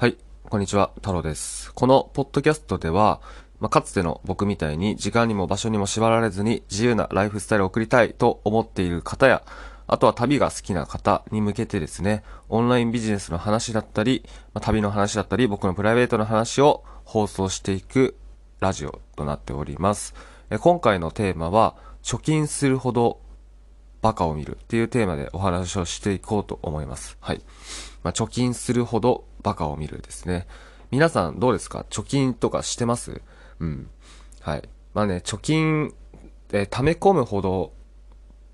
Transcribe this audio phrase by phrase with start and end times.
[0.00, 0.16] はい、
[0.48, 1.74] こんにちは、太郎です。
[1.74, 3.20] このポッドキャストでは、
[3.58, 9.42] まあ、かつての僕みたいに時間にも場所にも縛られずに自由なライフスタイルを送りたいと思っている方や、
[9.88, 14.22] あとは旅が好きな方に向けてですね、オンラインビジネスの話だったり、
[14.54, 18.16] まあ、旅の話だったり、僕のプライベートの話を放送していく
[18.60, 20.14] ラジオとなっております。
[20.48, 21.74] え今回のテーマは、
[22.04, 23.18] 貯金するほど
[24.00, 27.16] バカを見るっていうテーマでお話をしていこうと思います。
[27.18, 27.42] はい。
[28.04, 30.46] まあ、貯金するほどバカを見るですね。
[30.90, 31.84] 皆さんどうですか？
[31.90, 33.20] 貯金とかしてます？
[33.60, 33.90] うん。
[34.40, 34.68] はい。
[34.94, 35.94] まあね、貯金、
[36.52, 37.72] えー溜め込むほど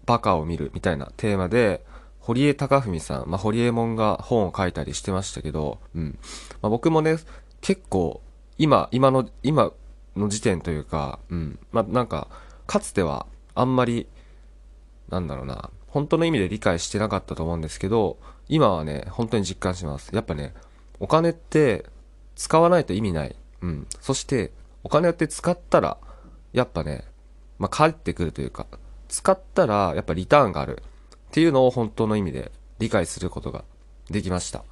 [0.04, 1.84] バカを見るみたいなテーマで、
[2.18, 6.18] 堀江貴文さん、まあ、堀江門が本を書いたりしてましたけど、うん。
[6.62, 7.18] まあ、僕もね、
[7.60, 8.22] 結構、
[8.56, 9.72] 今、今の、今
[10.16, 11.58] の時点というか、うん。
[11.70, 12.28] まあ、なんか、
[12.66, 14.08] かつては、あんまり、
[15.10, 20.14] なんだろうな、本当の意味で理解してなかったと思うんですけど、今はね、本当に実感します。
[20.14, 20.54] やっぱね、
[21.00, 21.84] お金って
[22.36, 23.36] 使わないと意味ない。
[23.62, 23.86] うん。
[24.00, 25.98] そして、お金って使ったら、
[26.52, 27.04] やっぱね、
[27.58, 28.66] まあ、返ってくるというか、
[29.08, 30.82] 使ったら、やっぱリターンがある。
[31.28, 33.64] っていうのを本当の意味で理解することが
[34.08, 34.64] できました。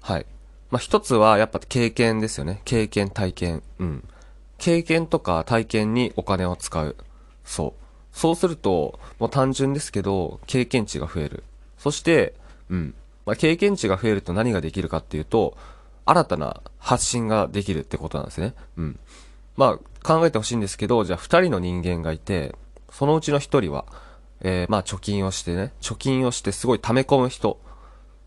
[0.00, 0.26] はい。
[0.70, 2.62] まあ、一つはやっぱ経験ですよね。
[2.64, 3.62] 経験、体験。
[3.78, 4.08] うん。
[4.56, 6.96] 経験とか体験にお金を使う。
[7.44, 7.84] そう。
[8.12, 11.44] そうすると、もう単純ですけど、経験値が増える。
[11.76, 12.34] そして、
[12.70, 12.94] うん。
[13.26, 15.56] まあ、経験値が増えると何ができるかっていうと、
[16.06, 18.54] 新たな発信ができるってことなんですね。
[18.76, 18.98] うん。
[19.56, 22.54] まあ、考えてほしいんですけど、じゃあ二人の人間がいて、
[22.90, 23.86] そのうちの一人は、
[24.40, 27.58] えー、まあ貯金をしてね、貯金をしてすごい溜め込む人。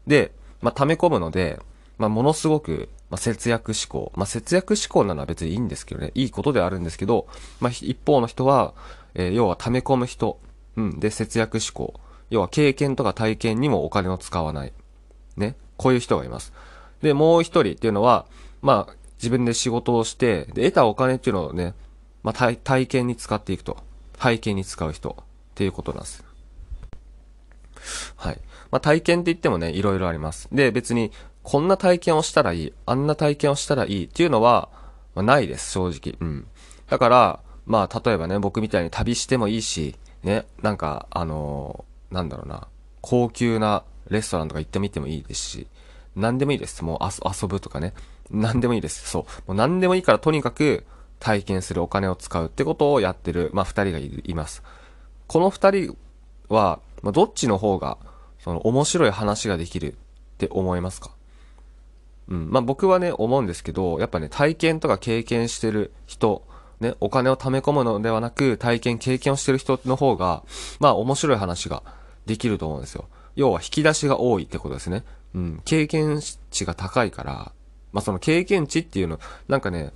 [0.07, 1.59] で、まあ溜め込むので、
[1.97, 4.11] まあものすごく、まあ節約志向。
[4.15, 7.27] まあ節約志向なのは別にいいんですけどね、いいことではあるんですけど、
[7.59, 8.73] まあ一方の人は、
[9.13, 10.39] えー要は溜め込む人。
[10.75, 11.93] うん、で節約志向。
[12.29, 14.73] 要は経験とか体験にもお金を使わない。
[15.37, 15.55] ね。
[15.77, 16.53] こういう人がいます。
[17.01, 18.25] で、もう一人っていうのは、
[18.61, 21.73] まあ、自分で仕事をして、で、得たお金っていうのをね、
[22.23, 23.77] まあ、体体験に使っていくと。
[24.17, 26.23] 体験に使う人っていうことなんです。
[28.15, 28.39] はい。
[28.71, 30.49] まあ、体験って言ってもね、いろいろあります。
[30.51, 31.11] で、別に、
[31.43, 34.69] こんな体験をしたらいい、あんな体験をしたらいいっていうのは、
[35.13, 36.17] まあ、ないです、正直。
[36.19, 36.47] うん。
[36.89, 42.67] だから、まあ、例えばね、僕みたいに旅してもいいし、ね、なんか、あのーなんだろうな、
[43.01, 45.67] 高級なレストランとか行ってみてもいいですし、
[46.15, 46.83] 何でもいいです。
[46.83, 47.93] もう遊ぶとかね。
[48.31, 49.07] 何でもいいです。
[49.07, 49.23] そう。
[49.47, 50.85] もう何でもいいからとにかく
[51.19, 54.63] 体験するお金を使うってことをやってる、まあ二人がいいます。
[55.27, 55.97] この二人
[56.49, 57.97] は、まあ、どっちの方が、
[58.39, 59.95] その面白い話ができるっ
[60.37, 61.11] て思いますか？
[62.29, 62.49] うん。
[62.49, 66.43] まあ僕はね、思うんですけど、やっぱね、体験とか経験してる人、
[66.79, 70.43] ね、お金を貯め込むのではなく、体験、経験をしてる人の方が、
[70.79, 71.83] まあ面白い話が
[72.25, 73.05] できると思うんですよ。
[73.37, 75.03] 要は引き出しが多いってことですね。
[75.35, 75.61] うん。
[75.63, 77.51] 経験値が高いから、
[77.93, 79.93] まあその経験値っていうの、なんかね、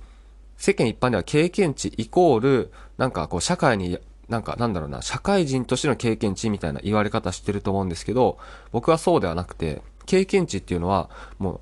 [0.56, 3.98] 世間一般では経験値イコール、なんかこう社会に、
[4.28, 8.38] なんかなんだろうな、社会人としての経験値みたいな言われ方してると思うんですけど、
[8.70, 11.10] 僕はそうではなくて、経験値っていうのは、
[11.40, 11.60] もう、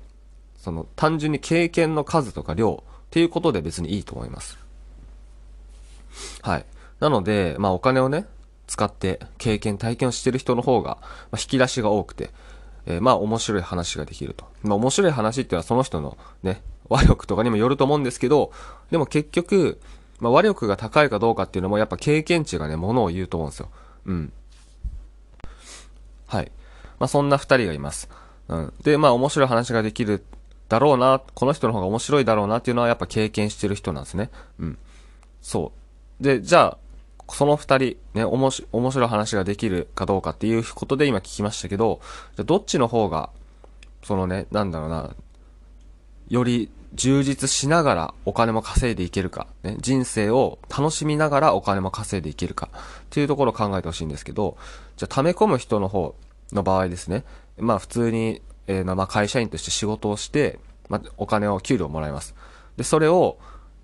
[0.57, 4.59] その単純に経験の数とか量っていうことで別にいいと思います。
[6.43, 6.65] はい。
[6.99, 8.27] なので、まあお金をね、
[8.71, 10.97] 使って経験、体験をしてる人の方が、
[11.29, 12.29] ま、引き出しが多くて、
[12.85, 14.45] えーまあ面白い話ができると。
[14.63, 18.53] まあ面白い話っていうのはその人のね、和力とかにもよると思うんですけど、
[18.89, 19.81] でも結局、
[20.21, 23.69] まあ和力が高いかどうかっていうのもやっぱ経験値がね、ものを言うと思うんですよ。
[24.05, 24.33] うん。
[26.27, 26.51] はい。
[26.97, 28.07] まあそんな二人がいます。
[28.47, 28.73] うん。
[28.83, 30.23] で、まあ面白い話ができる
[30.69, 34.29] だろうな、この人の方が面白いだろうなっていうのはやっぱ経験してる人なんですね。
[34.59, 34.77] うん。
[35.41, 35.73] そ
[36.21, 36.23] う。
[36.23, 36.77] で、じゃあ、
[37.33, 42.01] その二人、ね、おもし、面白い話ができるかどうかっていうことで今聞きましたけど、
[42.35, 43.29] じゃどっちの方が、
[44.03, 45.15] そのね、なんだろうな、
[46.29, 52.77] より充実しながらお金も稼いでいけるか、ね、人生を楽しみながらお金も稼いでいけるか、っ
[53.09, 54.57] ていうところを考えてほしいんですけど、
[54.97, 56.15] じゃあ溜め込む人の方
[56.51, 57.23] の場合ですね、
[57.57, 60.59] まあ普通に、えーまあ会社員として仕事をして、
[60.89, 62.35] まあお金を、給料をもらいます。
[62.75, 63.37] で、それを、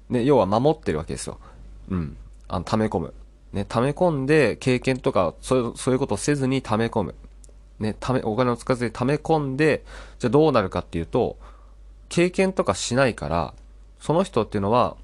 [0.09, 1.39] ね、要は守ってるわけですよ。
[1.89, 2.17] うん。
[2.47, 3.13] あの、溜め込む。
[3.53, 7.15] ね、溜め込んで、経験とか、そういう、そういうことをせずに溜め込む。
[7.79, 9.83] ね、溜め、お金を使わずに溜め込んで、
[10.19, 11.37] じゃあどうなるかっていうと、
[12.09, 13.53] 経験とかしないから、
[13.99, 14.97] その人っていうのは、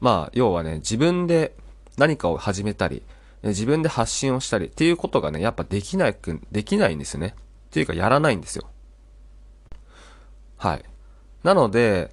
[0.00, 1.54] まあ、要はね、自分で
[1.96, 3.02] 何かを始めたり、
[3.42, 7.34] 自分で発信をしたりっていうことがね、やっぱできないく、できないんですよね。
[7.68, 8.68] っていうか、やらないんですよ。
[10.56, 10.84] はい。
[11.42, 12.12] なので、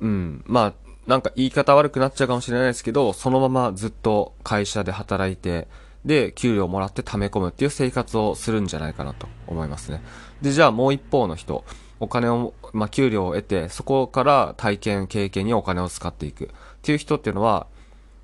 [0.00, 0.74] うん、まあ、
[1.06, 5.66] なんか言い方悪くなっちゃうかもしれないですけど、そのままずっと会社で働いて、
[6.04, 10.02] で、給料もらって貯め込むっていう生活をするんじゃないかなと思いますね。
[10.40, 11.64] で、じゃあもう一方の人、
[11.98, 16.48] お金を、まあ、給料を得て、そこから体験、経験にお金を使っていくっ
[16.82, 17.66] ていう人っていうのは、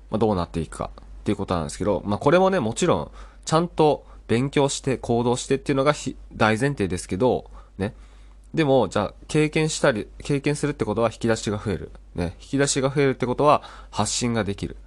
[0.09, 3.11] まあ、どうなっていくかっていうことなんですけど、まあ、これもね、もちろん、
[3.45, 5.93] ちゃんと勉強して行動してっていうのが
[6.33, 7.93] 大前提ですけど、ね。
[8.53, 11.91] でも、じゃあ、経験したり、経験するってことは引き出しが増える。
[12.15, 12.35] ね。
[12.39, 13.61] 引き出しが増えるってことは
[13.91, 14.77] 発信ができる。
[14.77, 14.79] っ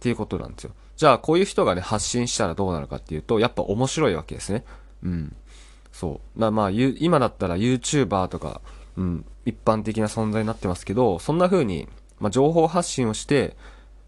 [0.00, 0.72] ていうことなんですよ。
[0.96, 4.64] じゃあ、こういう人がね、発信したらどうなるかっていうと、やっぱ面白いわけですね。
[5.02, 5.36] うん。
[5.92, 6.40] そう。
[6.40, 8.60] ままあ、今だったら YouTuber とか、
[8.96, 11.88] うん、一般的な存在になってますけど、そんな風に、
[12.18, 13.56] まあ、情報発信をして、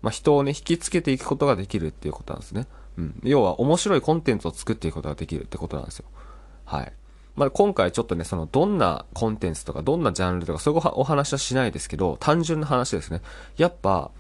[0.02, 2.67] まあ、人をね、引きつけていくことができるっていうことなんですね。
[2.99, 3.20] うん。
[3.23, 6.06] 要は、面白いコンテンツを作っていくことができるってことなんですよ。
[6.64, 6.93] はい。
[7.34, 13.23] まあ、今回ちょっとね、その、どんなコンテンツとか、どんなジャンルとか、そういうお話はしないですけど、単純な話ですね。
[13.56, 14.11] やっぱ、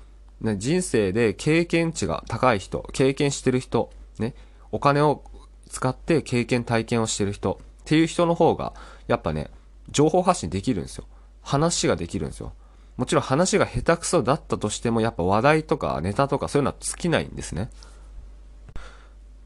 [0.40, 4.34] ね、人生で経験値が高い人、経験してる人、ね、
[4.70, 5.22] お金を
[5.68, 8.72] 使って経験体験をしてる人っていう人の方が、
[9.08, 9.50] やっぱね、
[9.90, 11.04] 情報発信できるんですよ。
[11.42, 12.52] 話ができるんですよ。
[12.96, 17.70] もちろん話が下手くそだったとしても、やっぱ話題とかネタとかそういうのは尽きないんですね。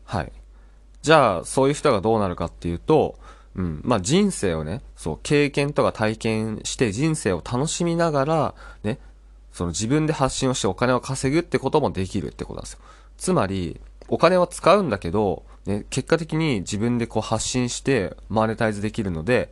[0.05, 0.33] はい。
[1.03, 3.19] じゃあ、そういう人がどうなるかっていうと、
[3.57, 3.81] うん。
[3.83, 8.55] まあ、人生をね、そう、経験とか体験して人生を楽しみながら、
[8.85, 8.99] ね、
[9.53, 12.81] その自分で発信をしてお金を稼ぐってこともできるってことなんですよ。
[13.17, 19.51] つまり、お金は使うんだけど、ね、結果的に自分でこう発信してマネタイズできるので、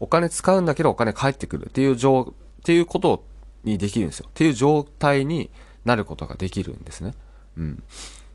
[0.00, 3.24] お金使うんだけどお金返ってくるっていう状、っていうこと
[3.64, 4.26] にできるんですよ。
[4.28, 5.50] っていう状態に
[5.84, 7.14] なることができるんですね。
[7.56, 7.82] うん。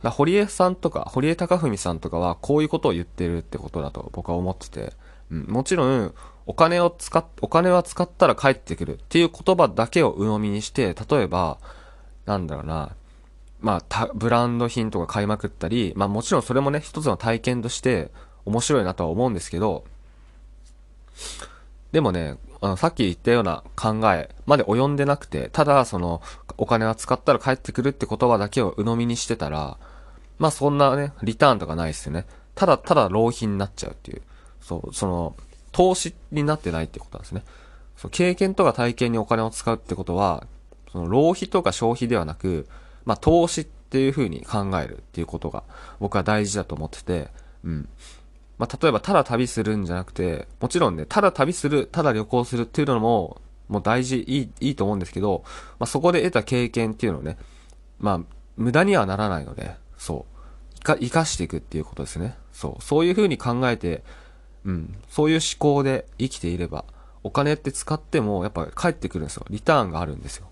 [0.04, 4.94] だ堀江さんとか、堀江貴文さんとかはこういうことを言ってるってことだと僕は思ってて、
[5.30, 6.14] うん、もちろん、
[6.48, 11.60] お金を使っ、お金は使ったら返ってくるっていう言葉だけを鵜呑みにして、例えば、
[12.26, 12.96] なんだろうな、
[13.60, 18.12] まあ、ブランド品とか買いまくったり、まあもちろんそれもね、一つの体験として
[18.46, 19.86] 面白いなとは思うんですけど、
[21.92, 26.22] でもね、あのさっき言ったような考えまで及んでなくて、ただその、
[26.58, 29.78] お金は使ったら返ってくるって言葉だけを鵜呑みにしてたら、
[30.42, 32.26] まあそんなね、リターンとかないですよね。
[32.56, 34.24] ただただ浪費になっちゃうっていう。
[34.60, 35.36] そう、その、
[35.72, 37.44] 投資になってないってことなんですね。
[37.96, 40.48] その経験とか体験にお金を使うってことは、
[40.92, 42.68] その浪費とか消費ではなく、
[43.06, 45.64] まあ投資っていう風に考えるっていうことが
[46.00, 47.30] 僕は大事だと思ってて、
[47.64, 47.88] うん。
[48.58, 53.40] まあ例えばただ旅するんじゃなくて、もちろんね、ただ旅する、ただ旅行するっていうのも、
[53.70, 55.44] もう大事、いい、いいと思うんですけど、
[55.78, 57.38] まあそこで得た経験っていうのをね、
[58.00, 58.22] まあ
[58.58, 60.26] 無駄にはならないので、そ
[60.80, 60.84] う。
[60.84, 62.36] か、生かしていくっていうことですね。
[62.52, 62.84] そう。
[62.84, 64.04] そういう風に考えて、
[64.66, 64.96] うん。
[65.10, 66.86] そういう思考で生きていれば、
[67.22, 69.46] お金って使っても、やっぱ返ってくるんですよ。
[69.52, 70.48] リターンがあるんですよ。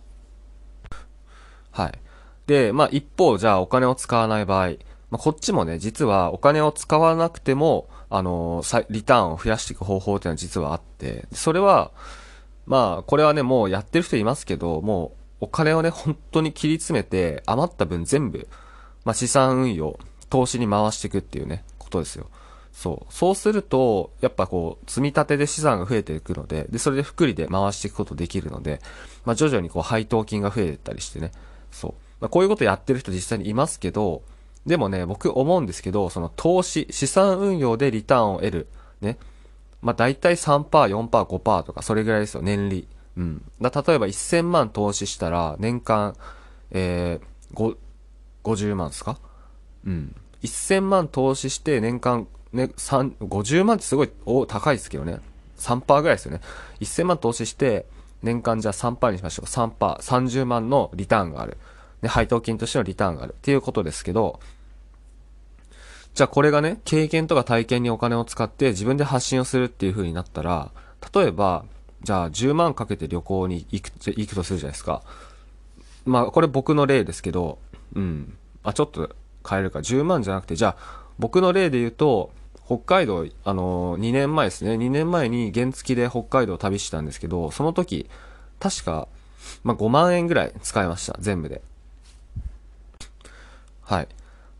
[1.71, 1.99] はい。
[2.45, 4.67] で、まあ一方、じゃあお金を使わない場合、
[5.09, 11.91] まあこっちもね、実はお金を使わなくても、あのー、リターンを増やしていく方法っていうのは実はあって、それは、
[12.67, 18.47] まあこれはね、もうやってる人いますけど、もうお金をね、本当に切り詰めて、余った分全部、
[19.05, 19.99] まあ資産運用、
[20.29, 22.27] 投資に回していくっていうね、ことですよ。
[22.71, 23.13] そう。
[23.13, 28.79] そうすると、やっぱこう、積み立てで資産が増えていくので、で、それで福利で回していくことできるので、
[29.25, 31.31] まあ徐々にこう配当金が増えてったりしてね。
[31.71, 31.93] そう。
[32.21, 34.21] まあこういうことやってる人実際にいますけど、
[34.65, 38.67] でもね、僕思うんですけど、その投資、資産運用でリターンを得る。
[39.01, 39.17] ね。
[39.81, 42.87] まあ大体3%、4%、5%とか、それぐらいですよ、年利。
[43.17, 43.43] うん。
[43.59, 46.15] だ例えば1000万投資したら、年間、
[46.71, 47.77] えー、
[48.43, 49.17] 50万ですか？
[49.85, 50.15] うん。
[50.43, 54.09] 1000万投資して年間ね、三、50万ってすごい、
[54.47, 55.19] 高いですけどね。
[55.59, 56.41] 3%ぐらいですよね。
[56.79, 57.85] 1000万投資して、
[58.23, 59.45] 年間じゃあ3%にしましょう。
[59.45, 61.57] 3%、30万のリターンがある。
[62.01, 63.33] ね、配当金としてのリターンがある。
[63.33, 64.39] っていうことですけど、
[66.15, 70.71] じゃあこれがね、経験とか体験にお金を使って自分で発信をするっていう風になったら、
[71.13, 71.65] 例えば、
[72.01, 75.03] じゃあ10万かけて旅行に行く、行くとするじゃないですか。
[76.05, 77.59] まあ、これ僕の例ですけど、
[77.95, 78.37] うん。
[78.63, 79.09] あ、ちょっと
[79.47, 79.79] 変えるか。
[79.79, 82.31] 10万じゃなくて、じゃあ、僕の例で言うと、
[82.65, 84.73] 北海道、あのー、2年前ですね。
[84.73, 88.07] 2年前に原付で北海道を旅したんですけど、その時、
[88.59, 89.07] 確か、
[89.63, 91.15] まあ、5万円ぐらい使いました。
[91.19, 91.61] 全部で。
[93.81, 94.07] はい。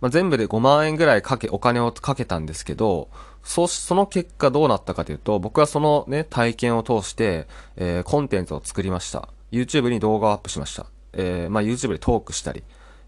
[0.01, 3.09] まあ、全部で5万円ぐらいかけ、お金をかけたんですけど、
[3.43, 9.29] そ、その結果どうなったかというと、僕はそのね、体験を通して、えー、コンテンツを作りました。
[9.51, 10.85] YouTube に動画をアップしました。
[11.13, 12.63] えー、まあ、YouTube でトークしたり、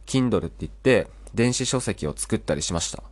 [0.06, 3.04] Kindle って言って、電子書籍を作ったりしました。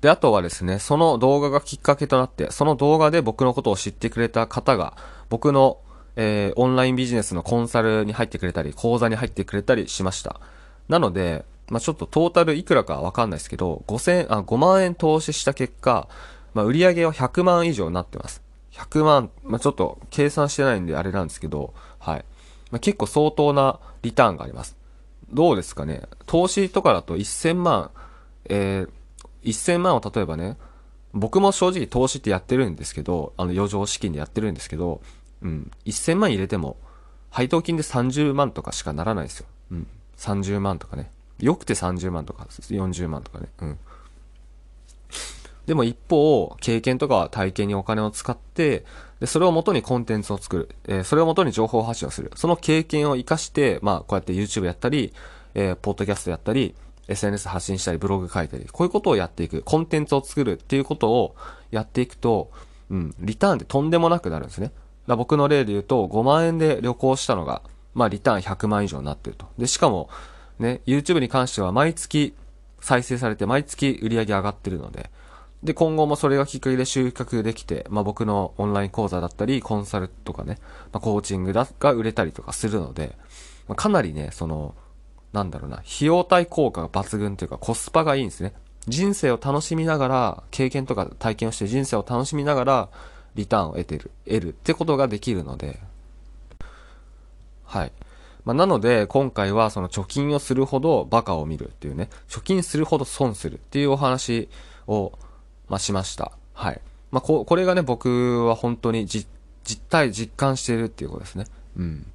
[0.00, 4.96] で、あとはですね、その動画がきっかけとなって、その動画で僕のことを知ってくれた方が、
[5.30, 5.78] 僕の、
[6.16, 10.40] えー、オンラインビジネスのコンサルに入ってくれたり、講座に入ってくれたりしました。
[10.88, 16.08] なので、まあ、ちょっとトータルいくらかわかんないですけど、5000、あ、5万円投資した結果、
[16.52, 18.42] まあ、売上は100万以上になってます。
[18.72, 22.24] 100万、まあ、ちょっと計算してないんであれなんですけど、はい。
[22.72, 24.76] まあ、結構相当なリターンがあります。
[25.32, 27.90] どうですかね投資とかだと1000万、
[28.46, 30.56] えー、1000万を例えばね、
[31.12, 35.02] 僕も正直投資ってやってるんですけど、あの余剰資金でやってるんですけど、
[35.42, 36.76] うん、1000万入れても、
[37.30, 39.46] 配当金で30万とかしかならないですよ。
[39.72, 39.86] うん、
[40.16, 41.10] 30万とかね。
[41.38, 43.48] よくて30万とか、40万とかね。
[43.60, 43.78] うん。
[45.66, 48.84] でも一方、経験とか体験にお金を使って、
[49.20, 50.68] で、それを元にコンテンツを作る。
[50.86, 52.32] えー、それを元に情報発信をする。
[52.34, 55.12] その経験を活かして、まあ、こうやって YouTube やったり、
[55.54, 56.74] えー、ポッドキャストやったり、
[57.06, 59.62] SNS 発信したり、ブログ書いたり、こういうことをやっていく。
[59.62, 61.36] コンテンツを作るっていうことを
[61.70, 62.50] やっていくと、
[62.90, 64.72] うん、リターンってとんでもなくなるんですね。
[65.06, 67.62] だ僕の例で言うと、5万円で旅行したのが、
[67.94, 69.46] まあ、リターン100万以上になってると。
[69.58, 70.08] で、しかも、
[70.58, 72.34] ね、YouTube に関しては毎月
[72.80, 75.10] 再生されて、毎月売り上げ上がってるので、
[75.62, 80.58] で、今後もそれがきっかけで集客できて、まあ僕のオンライン講座だったり、コンサルとかね、
[80.92, 83.16] まあコーチングだが売れたりとかするので、
[83.68, 84.74] まあ、かなりね、その、
[85.32, 88.52] なんだろうな、費用対効果が抜群というかコスパがいいんですね。
[88.88, 92.88] 人生を楽しみながら、経験とか体験をして人生を楽しみながら、
[93.34, 95.80] リターンを得てる、得るってことができるので、
[97.64, 97.92] はい。
[98.44, 104.48] まあ、なので、今回はその貯金をするほどバカを見るっていうね、貯金するほど損するっていうお話
[104.88, 105.12] を、
[105.72, 106.32] まあ、しました。
[106.52, 106.80] はい。
[107.10, 109.26] まあ、こ、これがね、僕は本当に実、
[109.88, 111.46] 体実感しているっていうことですね。
[111.78, 112.06] うん。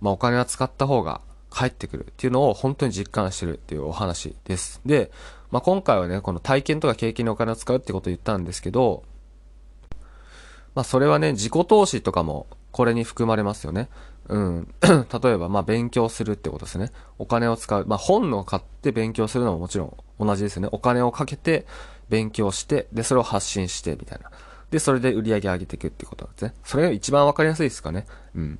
[0.00, 4.80] まあ、お金は使った方が返ってくるっていうのを本当に実感してるっていうお話です。
[4.84, 5.12] で、
[5.52, 9.04] まあ、今回はね、この体験とか経験にお金を使うってことを言ったんですけど、
[10.74, 13.88] まあ、それはね、自己投資とかもこれに含まれますよね。
[14.28, 14.74] うん。
[14.82, 16.90] 例えば、まあ、勉強するってことですね。
[17.18, 17.86] お金を使う。
[17.86, 20.68] まあ、本を買って勉強するのももちろん同じですよね。
[20.72, 21.66] お金をかけて
[22.08, 24.30] 勉強して、で、それを発信して、みたいな。
[24.70, 26.54] で、それで売り上げ上げていくってことなんですね。
[26.64, 28.06] それが一番わかりやすいですかね。
[28.34, 28.58] うん。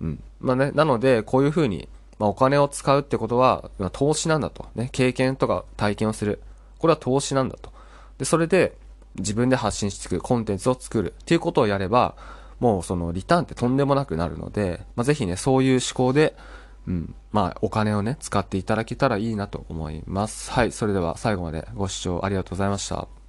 [0.00, 0.22] うん。
[0.40, 4.66] まあね、なので、こういうふうに、まあ、お金を使うってことはま、投資なんだと。
[4.74, 6.40] ね、経験とか体験をする。
[6.78, 7.72] これは投資なんだと。
[8.18, 8.76] で、それで、
[9.16, 12.14] 自分で発信していく、コンテンツを作るっていうことをやれば、
[12.60, 16.36] もうそのリターンってとんでもなくなるので、まあ、ぜひね、そういう思考で、
[16.90, 20.50] うん、まあ、お金をね、使っていただけたらいいなと思います。
[20.50, 23.19] はい、それでは最後までご視聴ありがとうございました。